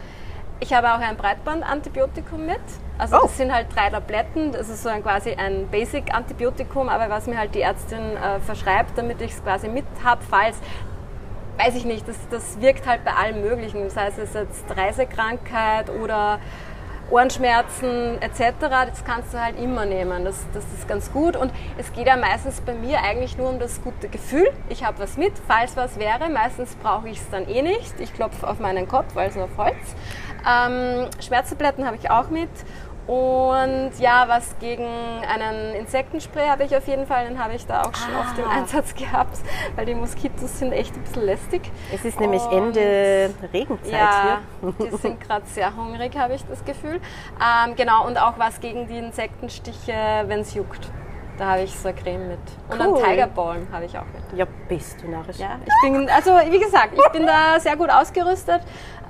[0.61, 2.61] Ich habe auch ein Breitband-Antibiotikum mit.
[2.97, 3.23] Also Oh.
[3.25, 4.53] das sind halt drei Tabletten.
[4.53, 8.97] Das ist so ein, quasi ein Basic-Antibiotikum, aber was mir halt die Ärztin äh, verschreibt,
[8.97, 10.57] damit ich es quasi mit habe, falls
[11.59, 13.85] weiß ich nicht, das, das wirkt halt bei allem Möglichen.
[13.85, 16.41] Heißt, es jetzt Reisekrankheit oder
[17.11, 18.55] Ohrenschmerzen etc.
[18.61, 20.25] Das kannst du halt immer nehmen.
[20.25, 21.37] Das, das ist ganz gut.
[21.37, 24.49] Und es geht ja meistens bei mir eigentlich nur um das gute Gefühl.
[24.69, 26.29] Ich habe was mit, falls was wäre.
[26.31, 28.01] Meistens brauche ich es dann eh nicht.
[28.01, 29.75] Ich klopfe auf meinen Kopf, weil es nur auf Holz.
[30.47, 32.51] Ähm, Schmerztabletten habe ich auch mit.
[33.07, 37.83] Und ja, was gegen einen Insektenspray habe ich auf jeden Fall, den habe ich da
[37.83, 38.53] auch schon oft im Ah.
[38.57, 39.39] Einsatz gehabt,
[39.77, 41.71] weil die Moskitos sind echt ein bisschen lästig.
[41.93, 44.73] Es ist nämlich Und- Ende Regenzeit Ja, hier.
[44.91, 47.01] die sind gerade sehr hungrig, habe ich das Gefühl.
[47.39, 49.93] Ähm, genau, und auch was gegen die Insektenstiche,
[50.27, 50.89] wenn es juckt.
[51.37, 52.39] Da habe ich so eine Creme mit.
[52.71, 53.03] Und Cool.
[53.03, 54.39] einen Tiger Balm habe ich auch mit.
[54.39, 55.37] Ja, bist du narrisch.
[55.39, 58.63] Ja, ich bin, also wie gesagt, ich bin da sehr gut ausgerüstet.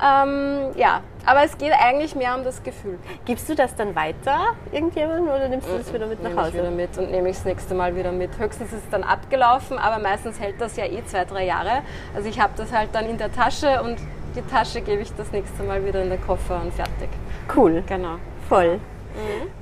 [0.03, 2.99] Ähm, ja, aber es geht eigentlich mehr um das Gefühl.
[3.25, 6.47] Gibst du das dann weiter irgendjemandem oder nimmst du das wieder mit nach Nehme ich
[6.49, 6.59] Hause?
[6.59, 8.39] wieder mit und nehme ich das nächste Mal wieder mit.
[8.39, 11.83] Höchstens ist es dann abgelaufen, aber meistens hält das ja eh zwei, drei Jahre.
[12.15, 13.99] Also ich habe das halt dann in der Tasche und
[14.37, 17.09] die Tasche gebe ich das nächste Mal wieder in den Koffer und fertig.
[17.55, 18.17] Cool, Genau.
[18.49, 18.81] voll.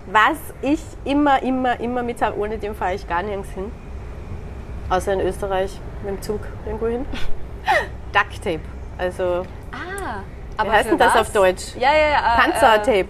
[0.07, 3.71] Was ich immer, immer, immer mit habe, ohne den fahre ich gar nirgends hin.
[4.89, 7.05] Außer in Österreich mit dem Zug irgendwo hin.
[8.13, 8.61] Duct Tape.
[8.97, 10.21] Also Ah,
[10.63, 11.21] Wie heißt denn das was?
[11.23, 11.75] auf Deutsch?
[11.79, 12.19] Ja, ja, ja.
[12.19, 13.09] äh, Panzertape.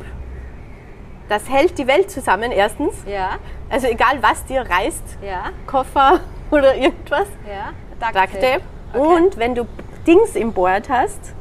[1.28, 2.94] Das hält die Welt zusammen, erstens.
[3.07, 3.37] Ja,
[3.70, 7.72] Also egal was dir reißt, ja, Koffer oder irgendwas, ja.
[8.00, 8.61] Duct Tape.
[8.92, 8.98] Okay.
[9.24, 9.66] Und wenn du
[10.07, 11.33] Dings im Board hast,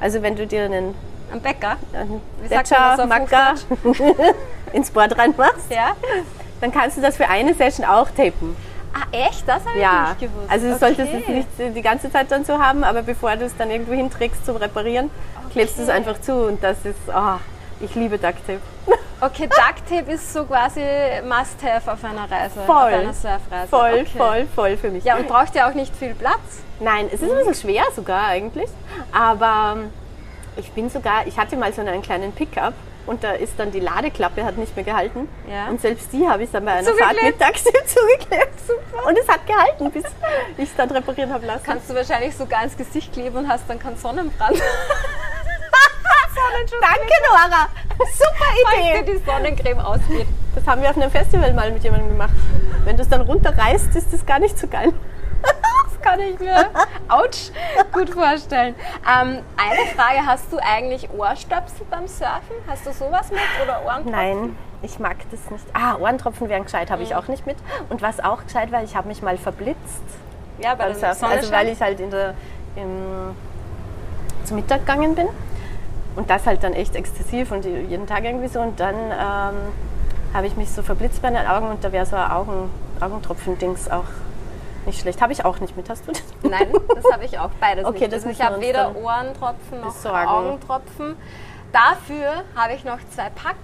[0.00, 0.94] also wenn du dir einen,
[1.32, 1.76] Am Bäcker.
[2.48, 3.54] Detscher, Macker
[4.72, 5.92] ins Board reinmachst, Ja.
[6.60, 8.54] dann kannst du das für eine Session auch tapen.
[8.94, 9.48] Ah, echt?
[9.48, 10.50] Das habe ich Ja, nicht gewusst.
[10.50, 10.78] also du okay.
[10.84, 13.94] solltest es nicht die ganze Zeit dann so haben, aber bevor du es dann irgendwo
[13.94, 15.10] hinträgst zum Reparieren,
[15.52, 17.38] klebst du es einfach zu und das ist, oh,
[17.80, 18.60] ich liebe Duct Tape.
[19.24, 20.80] Okay, Duct Tape ist so quasi
[21.24, 22.58] Must-Have auf einer Reise.
[22.66, 22.74] Voll.
[22.74, 23.68] Auf einer Surfreise.
[23.68, 24.18] Voll, okay.
[24.18, 25.04] voll, voll für mich.
[25.04, 26.40] Ja, und braucht ja auch nicht viel Platz.
[26.80, 28.68] Nein, es ist ein bisschen schwer sogar eigentlich,
[29.12, 29.92] aber ähm,
[30.56, 32.74] ich bin sogar, ich hatte mal so einen kleinen Pickup
[33.06, 35.68] und da ist dann die Ladeklappe hat nicht mehr gehalten Ja.
[35.68, 38.58] und selbst die habe ich dann bei einer Fahrt mit Taxi zugeklebt.
[38.66, 39.06] Super.
[39.06, 40.02] Und es hat gehalten, bis
[40.56, 41.62] ich es dann reparieren habe lassen.
[41.64, 44.56] Kannst du wahrscheinlich sogar ins Gesicht kleben und hast dann keinen Sonnenbrand.
[46.80, 47.68] Danke Nora,
[48.12, 49.02] super Falls Idee.
[49.04, 50.26] dir die Sonnencreme ausgeht.
[50.54, 52.32] Das haben wir auf einem Festival mal mit jemandem gemacht.
[52.84, 54.92] Wenn du es dann runterreißt, ist das gar nicht so geil.
[55.42, 56.68] Das kann ich mir,
[57.08, 57.52] ouch,
[57.92, 58.74] gut vorstellen.
[59.08, 62.56] Ähm, eine Frage, hast du eigentlich Ohrstöpsel beim Surfen?
[62.66, 64.10] Hast du sowas mit oder Ohrentropfen?
[64.10, 65.64] Nein, ich mag das nicht.
[65.74, 67.06] Ah, Ohrentropfen wären gescheit, habe Mhm.
[67.06, 67.56] ich auch nicht mit.
[67.88, 70.02] Und was auch gescheit war, ich habe mich mal verblitzt.
[70.58, 71.24] Ja, bei beim Surfen.
[71.28, 72.34] Also weil ich halt in der,
[72.74, 73.36] im,
[74.44, 75.28] zum Mittag gegangen bin.
[76.16, 78.60] Und das halt dann echt exzessiv und jeden Tag irgendwie so.
[78.60, 79.56] Und dann ähm,
[80.34, 82.70] habe ich mich so verblitzt bei den Augen und da wäre so ein Augen,
[83.00, 84.04] Augentropfen-Dings auch
[84.86, 85.22] nicht schlecht.
[85.22, 85.88] Habe ich auch nicht mit.
[85.88, 86.22] Hast du das?
[86.42, 88.12] Nein, das habe ich auch beides Okay, nicht.
[88.12, 90.28] das Also ich habe weder Ohrentropfen noch besorgen.
[90.28, 91.16] Augentropfen.
[91.72, 93.56] Dafür habe ich noch zwei Pack,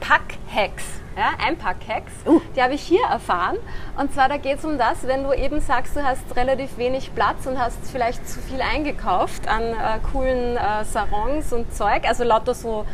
[0.00, 0.84] Pack-Hacks.
[1.16, 2.12] Ja, Einpack-Hacks.
[2.26, 2.40] Uh.
[2.56, 3.56] Die habe ich hier erfahren.
[3.96, 7.14] Und zwar, da geht es um das, wenn du eben sagst, du hast relativ wenig
[7.14, 9.74] Platz und hast vielleicht zu viel eingekauft an äh,
[10.12, 12.84] coolen äh, Sarons und Zeug, also lauter so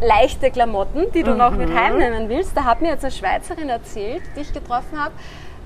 [0.00, 2.56] leichte Klamotten, die du noch mit heimnehmen willst.
[2.56, 5.12] Da hat mir jetzt eine Schweizerin erzählt, die ich getroffen habe.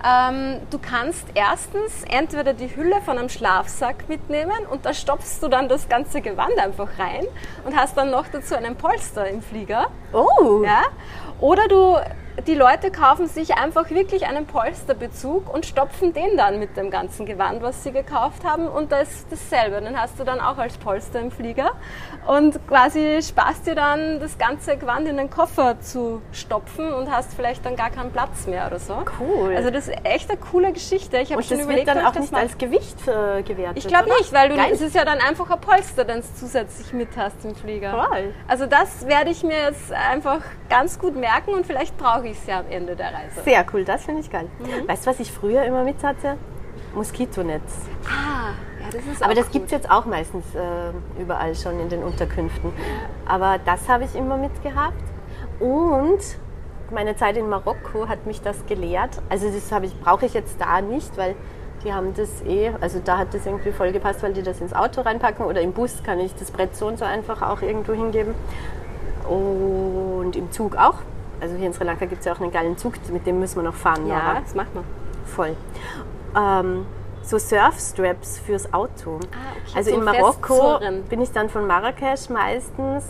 [0.03, 5.49] Ähm, du kannst erstens entweder die Hülle von einem Schlafsack mitnehmen und da stopfst du
[5.49, 7.27] dann das ganze Gewand einfach rein
[7.67, 9.89] und hast dann noch dazu einen Polster im Flieger.
[10.15, 10.85] Oh, Ja?
[11.41, 11.97] Oder du,
[12.47, 17.27] die Leute kaufen sich einfach wirklich einen Polsterbezug und stopfen den dann mit dem ganzen
[17.27, 18.69] Gewand, was sie gekauft haben.
[18.69, 19.81] Und das ist dasselbe.
[19.81, 21.73] Den hast du dann auch als Polster im Flieger.
[22.27, 27.35] Und quasi sparst dir dann das ganze Gewand in den Koffer zu stopfen und hast
[27.35, 28.97] vielleicht dann gar keinen Platz mehr oder so.
[29.19, 29.57] Cool.
[29.57, 31.19] Also das ist echt eine coole Geschichte.
[31.19, 33.79] Ich habe schon das überlegt, wird dann auch nicht als Gewicht äh, gewertet.
[33.79, 34.71] Ich glaube nicht, weil du Geil.
[34.73, 37.91] es ist ja dann einfach ein Polster, den du zusätzlich mit hast im Flieger.
[37.91, 38.35] Voll.
[38.49, 42.47] Also das werde ich mir jetzt einfach ganz gut merken und vielleicht brauche ich es
[42.47, 43.43] ja am Ende der Reise.
[43.43, 44.49] Sehr cool, das finde ich geil.
[44.59, 44.89] Mhm.
[44.89, 46.37] Weißt du, was ich früher immer mit hatte?
[46.95, 47.87] Moskitonetz.
[48.05, 51.89] Ah, ja, das ist Aber das gibt es jetzt auch meistens äh, überall schon in
[51.89, 52.73] den Unterkünften.
[53.27, 55.03] Aber das habe ich immer mitgehabt.
[55.61, 56.19] Und
[56.91, 59.21] meine Zeit in Marokko hat mich das gelehrt.
[59.29, 61.37] Also das ich, brauche ich jetzt da nicht, weil
[61.85, 64.75] die haben das eh, also da hat das irgendwie voll gepasst, weil die das ins
[64.75, 67.93] Auto reinpacken oder im Bus kann ich das Brett so und so einfach auch irgendwo
[67.93, 68.35] hingeben.
[69.29, 70.99] Und im Zug auch.
[71.41, 73.57] Also hier in Sri Lanka gibt es ja auch einen geilen Zug, mit dem müssen
[73.57, 74.07] wir noch fahren.
[74.07, 74.41] Ja, Nora.
[74.41, 74.85] das macht man.
[75.27, 75.57] Voll.
[76.37, 76.87] Ähm,
[77.23, 79.19] so Surfstraps fürs Auto.
[79.33, 81.03] Ah, okay, Also zum in Marokko Festzurren.
[81.05, 83.05] bin ich dann von Marrakesch meistens.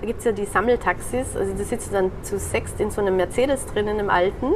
[0.00, 1.36] Da gibt es ja die Sammeltaxis.
[1.36, 4.52] Also da sitzt dann zu sechst in so einem Mercedes drinnen im alten.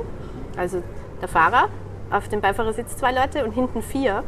[0.56, 0.82] Also
[1.20, 1.68] der Fahrer,
[2.10, 4.22] auf dem Beifahrersitz zwei Leute und hinten vier.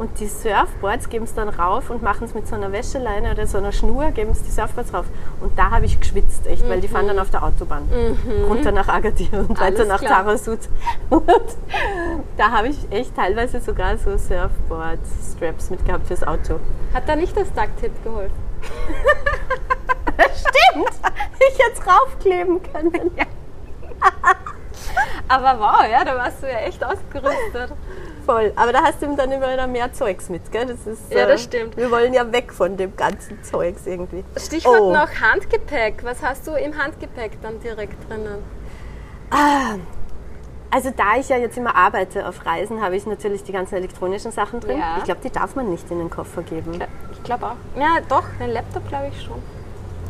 [0.00, 3.46] Und die Surfboards geben es dann rauf und machen es mit so einer Wäscheleine oder
[3.46, 5.04] so einer Schnur, geben es die Surfboards rauf.
[5.42, 7.82] Und da habe ich geschwitzt, echt, weil die fahren dann auf der Autobahn.
[8.48, 9.76] Runter nach Agadir und weiter Mhm.
[9.76, 10.24] Alles nach klar.
[10.24, 10.60] Tarasut.
[11.10, 11.24] Und
[12.38, 16.60] da habe ich echt teilweise sogar so Surfboard-Straps mitgehabt fürs Auto.
[16.94, 18.32] Hat da nicht das Duct-Tip geholfen?
[20.34, 20.90] Stimmt!
[21.50, 23.10] Ich jetzt raufkleben können.
[25.28, 27.72] Aber wow, ja, da warst du ja echt ausgerüstet.
[28.26, 28.52] Voll.
[28.56, 30.66] Aber da hast du dann immer noch mehr Zeugs mit, gell?
[30.66, 31.76] Das ist, Ja, das stimmt.
[31.76, 34.24] Wir wollen ja weg von dem ganzen Zeugs irgendwie.
[34.36, 34.92] Stichwort Oh.
[34.92, 36.02] noch Handgepäck.
[36.04, 38.42] Was hast du im Handgepäck dann direkt drinnen?
[40.72, 44.30] Also da ich ja jetzt immer arbeite auf Reisen, habe ich natürlich die ganzen elektronischen
[44.30, 44.78] Sachen drin.
[44.78, 44.96] Ja.
[44.98, 46.80] Ich glaube, die darf man nicht in den Koffer geben.
[47.12, 47.56] Ich glaube auch.
[47.80, 49.42] Ja, doch, den Laptop glaube ich schon.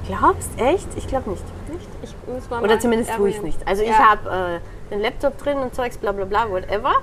[0.06, 0.88] Glaubst echt?
[0.96, 1.44] Ich glaube nicht.
[1.72, 1.88] Nicht?
[2.02, 3.58] Ich muss mal Oder mal zumindest tue ich es nicht.
[3.66, 4.10] Also ich Ja.
[4.10, 6.94] habe äh, den Laptop drin und Zeugs, bla bla bla, whatever.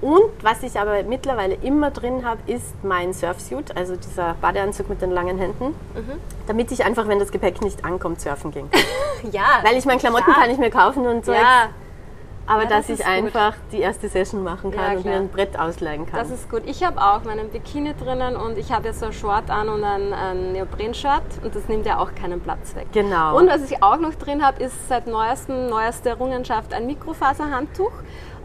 [0.00, 5.02] Und was ich aber mittlerweile immer drin habe, ist mein Surfsuit, also dieser Badeanzug mit
[5.02, 6.12] den langen Händen, Mhm.
[6.46, 8.70] damit ich einfach, wenn das Gepäck nicht ankommt, surfen ging.
[9.32, 9.58] Ja.
[9.64, 10.40] Weil ich meine, Klamotten Ja.
[10.40, 11.70] kann ich mir kaufen und Zeugs, ja,
[12.48, 13.14] aber Ja, dass das ich ist gut.
[13.24, 16.18] einfach die erste Session machen kann Ja, und mir ein Brett ausleihen kann.
[16.18, 16.62] das ist gut.
[16.66, 19.84] Ich habe auch meinen Bikini drinnen und ich habe jetzt so ein Short an und
[19.84, 22.86] ein, ein Neopren-Shirt und das nimmt ja auch keinen Platz weg.
[22.92, 23.36] Genau.
[23.38, 27.92] Und was ich auch noch drin habe, ist seit neuestem, neueste Errungenschaft ein Mikrofaserhandtuch.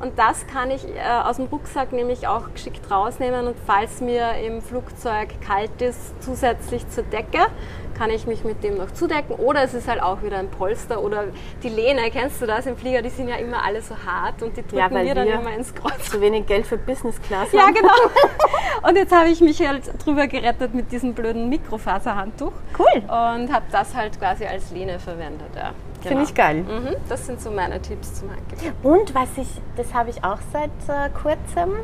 [0.01, 4.33] Und das kann ich äh, aus dem Rucksack nämlich auch geschickt rausnehmen und falls mir
[4.45, 7.45] im Flugzeug kalt ist, zusätzlich zur Decke,
[7.93, 9.35] kann ich mich mit dem noch zudecken.
[9.35, 11.25] Oder es ist halt auch wieder ein Polster oder
[11.61, 14.55] die Lehne, kennst du das im Flieger, die sind ja immer alle so hart und
[14.57, 16.09] die drücken Ja, mir dann immer ins Kreuz.
[16.09, 17.51] Zu wenig Geld für Business Class.
[17.51, 17.73] Ja, haben.
[17.73, 17.89] genau.
[18.87, 22.51] Und jetzt habe ich mich halt drüber gerettet mit diesem blöden Mikrofaserhandtuch.
[22.77, 23.01] Cool.
[23.03, 25.47] Und habe das halt quasi als Lehne verwendet.
[25.55, 25.71] Ja.
[26.03, 26.07] Genau.
[26.17, 26.55] Finde ich geil.
[26.63, 28.73] Mhm, das sind so meine Tipps zum Handgepäck.
[28.83, 31.75] Und was ich, das habe ich auch seit äh, kurzem,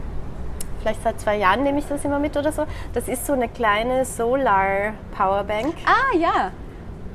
[0.79, 2.63] vielleicht seit zwei Jahren nehme ich das immer mit oder so.
[2.93, 5.73] Das ist so eine kleine Solar Powerbank.
[5.85, 6.51] Ah, ja.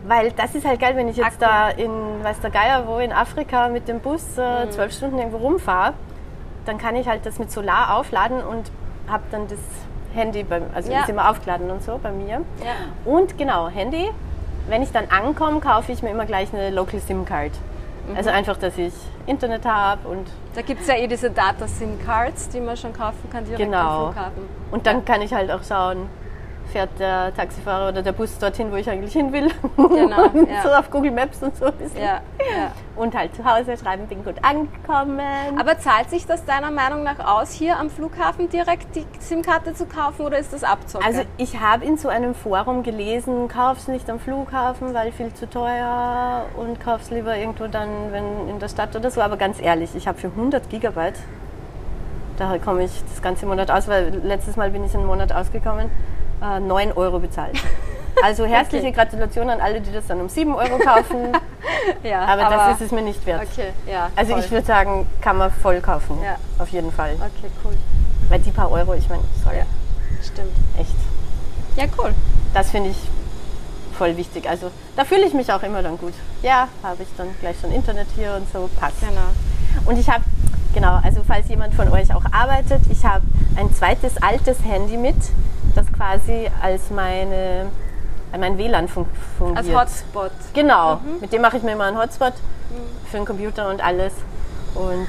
[0.06, 1.52] Weil das ist halt geil, wenn ich jetzt Akku.
[1.54, 1.90] da in,
[2.22, 4.42] weiß der Geier wo, in Afrika mit dem Bus Mhm.
[4.42, 5.94] äh, zwölf Stunden irgendwo rumfahre,
[6.66, 8.70] dann kann ich halt das mit Solar aufladen und
[9.08, 9.58] habe dann das
[10.14, 11.00] Handy, beim, also Ja.
[11.00, 12.28] ist immer aufgeladen und so bei mir.
[12.32, 12.40] Ja.
[13.04, 14.10] Und genau, Handy.
[14.68, 17.50] Wenn ich dann ankomme, kaufe ich mir immer gleich eine Local SIM-Card.
[18.08, 18.16] Mhm.
[18.16, 18.92] Also einfach, dass ich
[19.26, 23.44] Internet habe und, Da gibt es ja eh diese Data-SIM-Cards, die man schon kaufen kann
[23.44, 24.06] direkt Genau.
[24.06, 24.42] am Flughafen.
[24.70, 26.06] und dann kann ich halt auch schauen,
[26.72, 29.50] fährt der Taxifahrer oder der Bus dorthin, wo ich eigentlich hin will.
[29.76, 30.62] Genau, ja.
[30.62, 32.00] so auf Google Maps und so ein bisschen.
[32.00, 32.72] Ja, ja.
[32.96, 35.20] Und halt zu Hause schreiben, bin gut angekommen.
[35.58, 39.86] Aber zahlt sich das deiner Meinung nach aus, hier am Flughafen direkt die SIM-Karte zu
[39.86, 41.04] kaufen oder ist das Abzocke?
[41.04, 45.48] also ich habe in so einem Forum gelesen, kauf's nicht am Flughafen, weil viel zu
[45.48, 49.20] teuer und kauf's lieber irgendwo dann, wenn in der Stadt oder so.
[49.20, 51.18] Aber ganz ehrlich, ich habe für 100 Gigabyte,
[52.36, 55.90] da komme ich das ganze Monat aus, weil letztes Mal bin ich einen Monat ausgekommen,
[56.42, 57.56] äh, 9 Euro bezahlt.
[58.22, 58.94] Also herzliche Okay.
[58.94, 61.32] Gratulation an alle, die das dann um 7 Euro kaufen,
[62.04, 63.42] ja, aber, das ist es mir nicht wert.
[63.42, 64.08] Okay, ja.
[64.14, 64.40] Also voll.
[64.40, 66.36] ich würde sagen, kann man voll kaufen, Ja.
[66.60, 67.14] auf jeden Fall.
[67.16, 67.74] Okay, cool.
[68.28, 69.64] Weil die paar Euro, ich meine, sorry, Ja,
[70.22, 70.52] stimmt.
[70.78, 70.94] echt.
[71.76, 72.14] Ja, cool.
[72.54, 72.96] Das finde ich
[73.98, 74.48] voll wichtig.
[74.48, 76.14] Also da fühle ich mich auch immer dann gut.
[76.42, 79.00] Ja, habe ich dann gleich schon Internet hier und so, passt.
[79.00, 79.20] Genau.
[79.86, 80.22] Und ich habe,
[80.72, 83.24] genau, also falls jemand von euch auch arbeitet, ich habe
[83.56, 85.16] ein zweites altes Handy mit,
[85.74, 87.70] das quasi als meine,
[88.32, 89.76] äh, mein WLAN fun Als fungiert.
[89.80, 90.30] Hotspot.
[90.54, 92.34] Genau, mit dem mache ich mir immer einen Hotspot
[93.10, 94.12] für den Computer und alles.
[94.74, 95.08] Und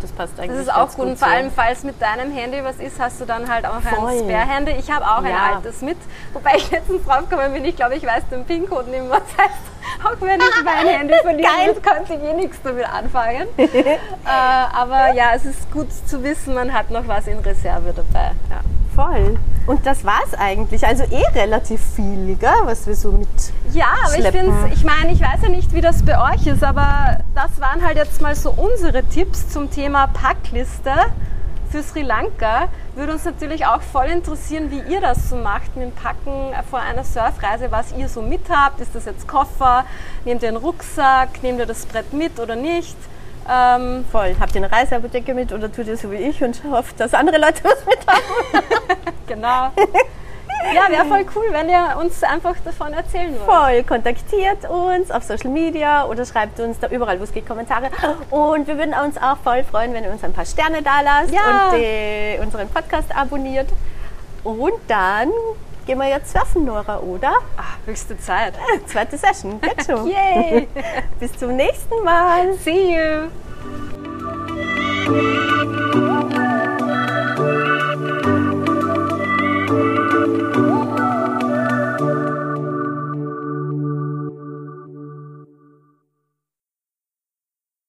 [0.00, 0.52] das passt eigentlich.
[0.58, 1.06] Das ist auch ganz gut.
[1.06, 4.08] Und vor allem, falls mit deinem Handy was ist, hast du dann halt auch Voll.
[4.10, 4.72] ein Spare-Handy.
[4.78, 5.54] Ich habe auch ein Ja.
[5.56, 5.96] altes mit.
[6.32, 9.20] Wobei ich letztens draufgekommen bin, ich glaube, ich weiß den PIN-Code nicht mehr.
[9.36, 11.74] Das heißt, auch wenn ich mein Handy verlieren Geil.
[11.82, 13.46] könnte ich eh nichts damit anfangen.
[13.56, 18.32] äh, aber ja, es ist gut zu wissen, man hat noch was in Reserve dabei.
[18.50, 18.60] Ja.
[18.94, 19.36] Voll.
[19.66, 20.86] Und das war's eigentlich.
[20.86, 23.28] Also eh relativ viel, gell, was wir so mit.
[23.72, 26.62] Ja, aber ich finde ich meine, ich weiß ja nicht, wie das bei euch ist,
[26.62, 30.92] aber das waren halt jetzt mal so unsere Tipps zum Thema Packliste
[31.70, 32.68] für Sri Lanka.
[32.94, 36.80] Würde uns natürlich auch voll interessieren, wie ihr das so macht mit dem Packen vor
[36.80, 38.80] einer Surfreise, was ihr so mit habt.
[38.80, 39.84] Ist das jetzt Koffer?
[40.24, 41.42] Nehmt ihr einen Rucksack?
[41.42, 42.96] Nehmt ihr das Brett mit oder nicht?
[43.50, 44.34] Ähm, Voll.
[44.40, 47.38] Habt ihr eine Reiseapotheke mit oder tut ihr so wie ich und hofft, dass andere
[47.38, 48.64] Leute was mit haben?
[49.26, 49.70] genau.
[50.72, 53.44] Ja, wäre voll cool, wenn ihr uns einfach davon erzählen wollt.
[53.44, 53.82] Voll.
[53.82, 57.90] Kontaktiert uns auf Social Media oder schreibt uns da überall, wo es geht, Kommentare.
[58.30, 61.32] Und wir würden uns auch voll freuen, wenn ihr uns ein paar Sterne da lasst
[61.34, 61.68] Ja.
[61.70, 63.68] und die, unseren Podcast abonniert.
[64.42, 65.28] Und dann
[65.86, 67.32] gehen wir jetzt surfen, Nora, oder?
[67.56, 68.54] Ah, höchste Zeit.
[68.86, 69.60] Zweite Session.
[69.60, 70.06] Geht schon.
[70.10, 70.68] Yay!
[71.20, 72.54] Bis zum nächsten Mal.
[72.54, 73.28] See you!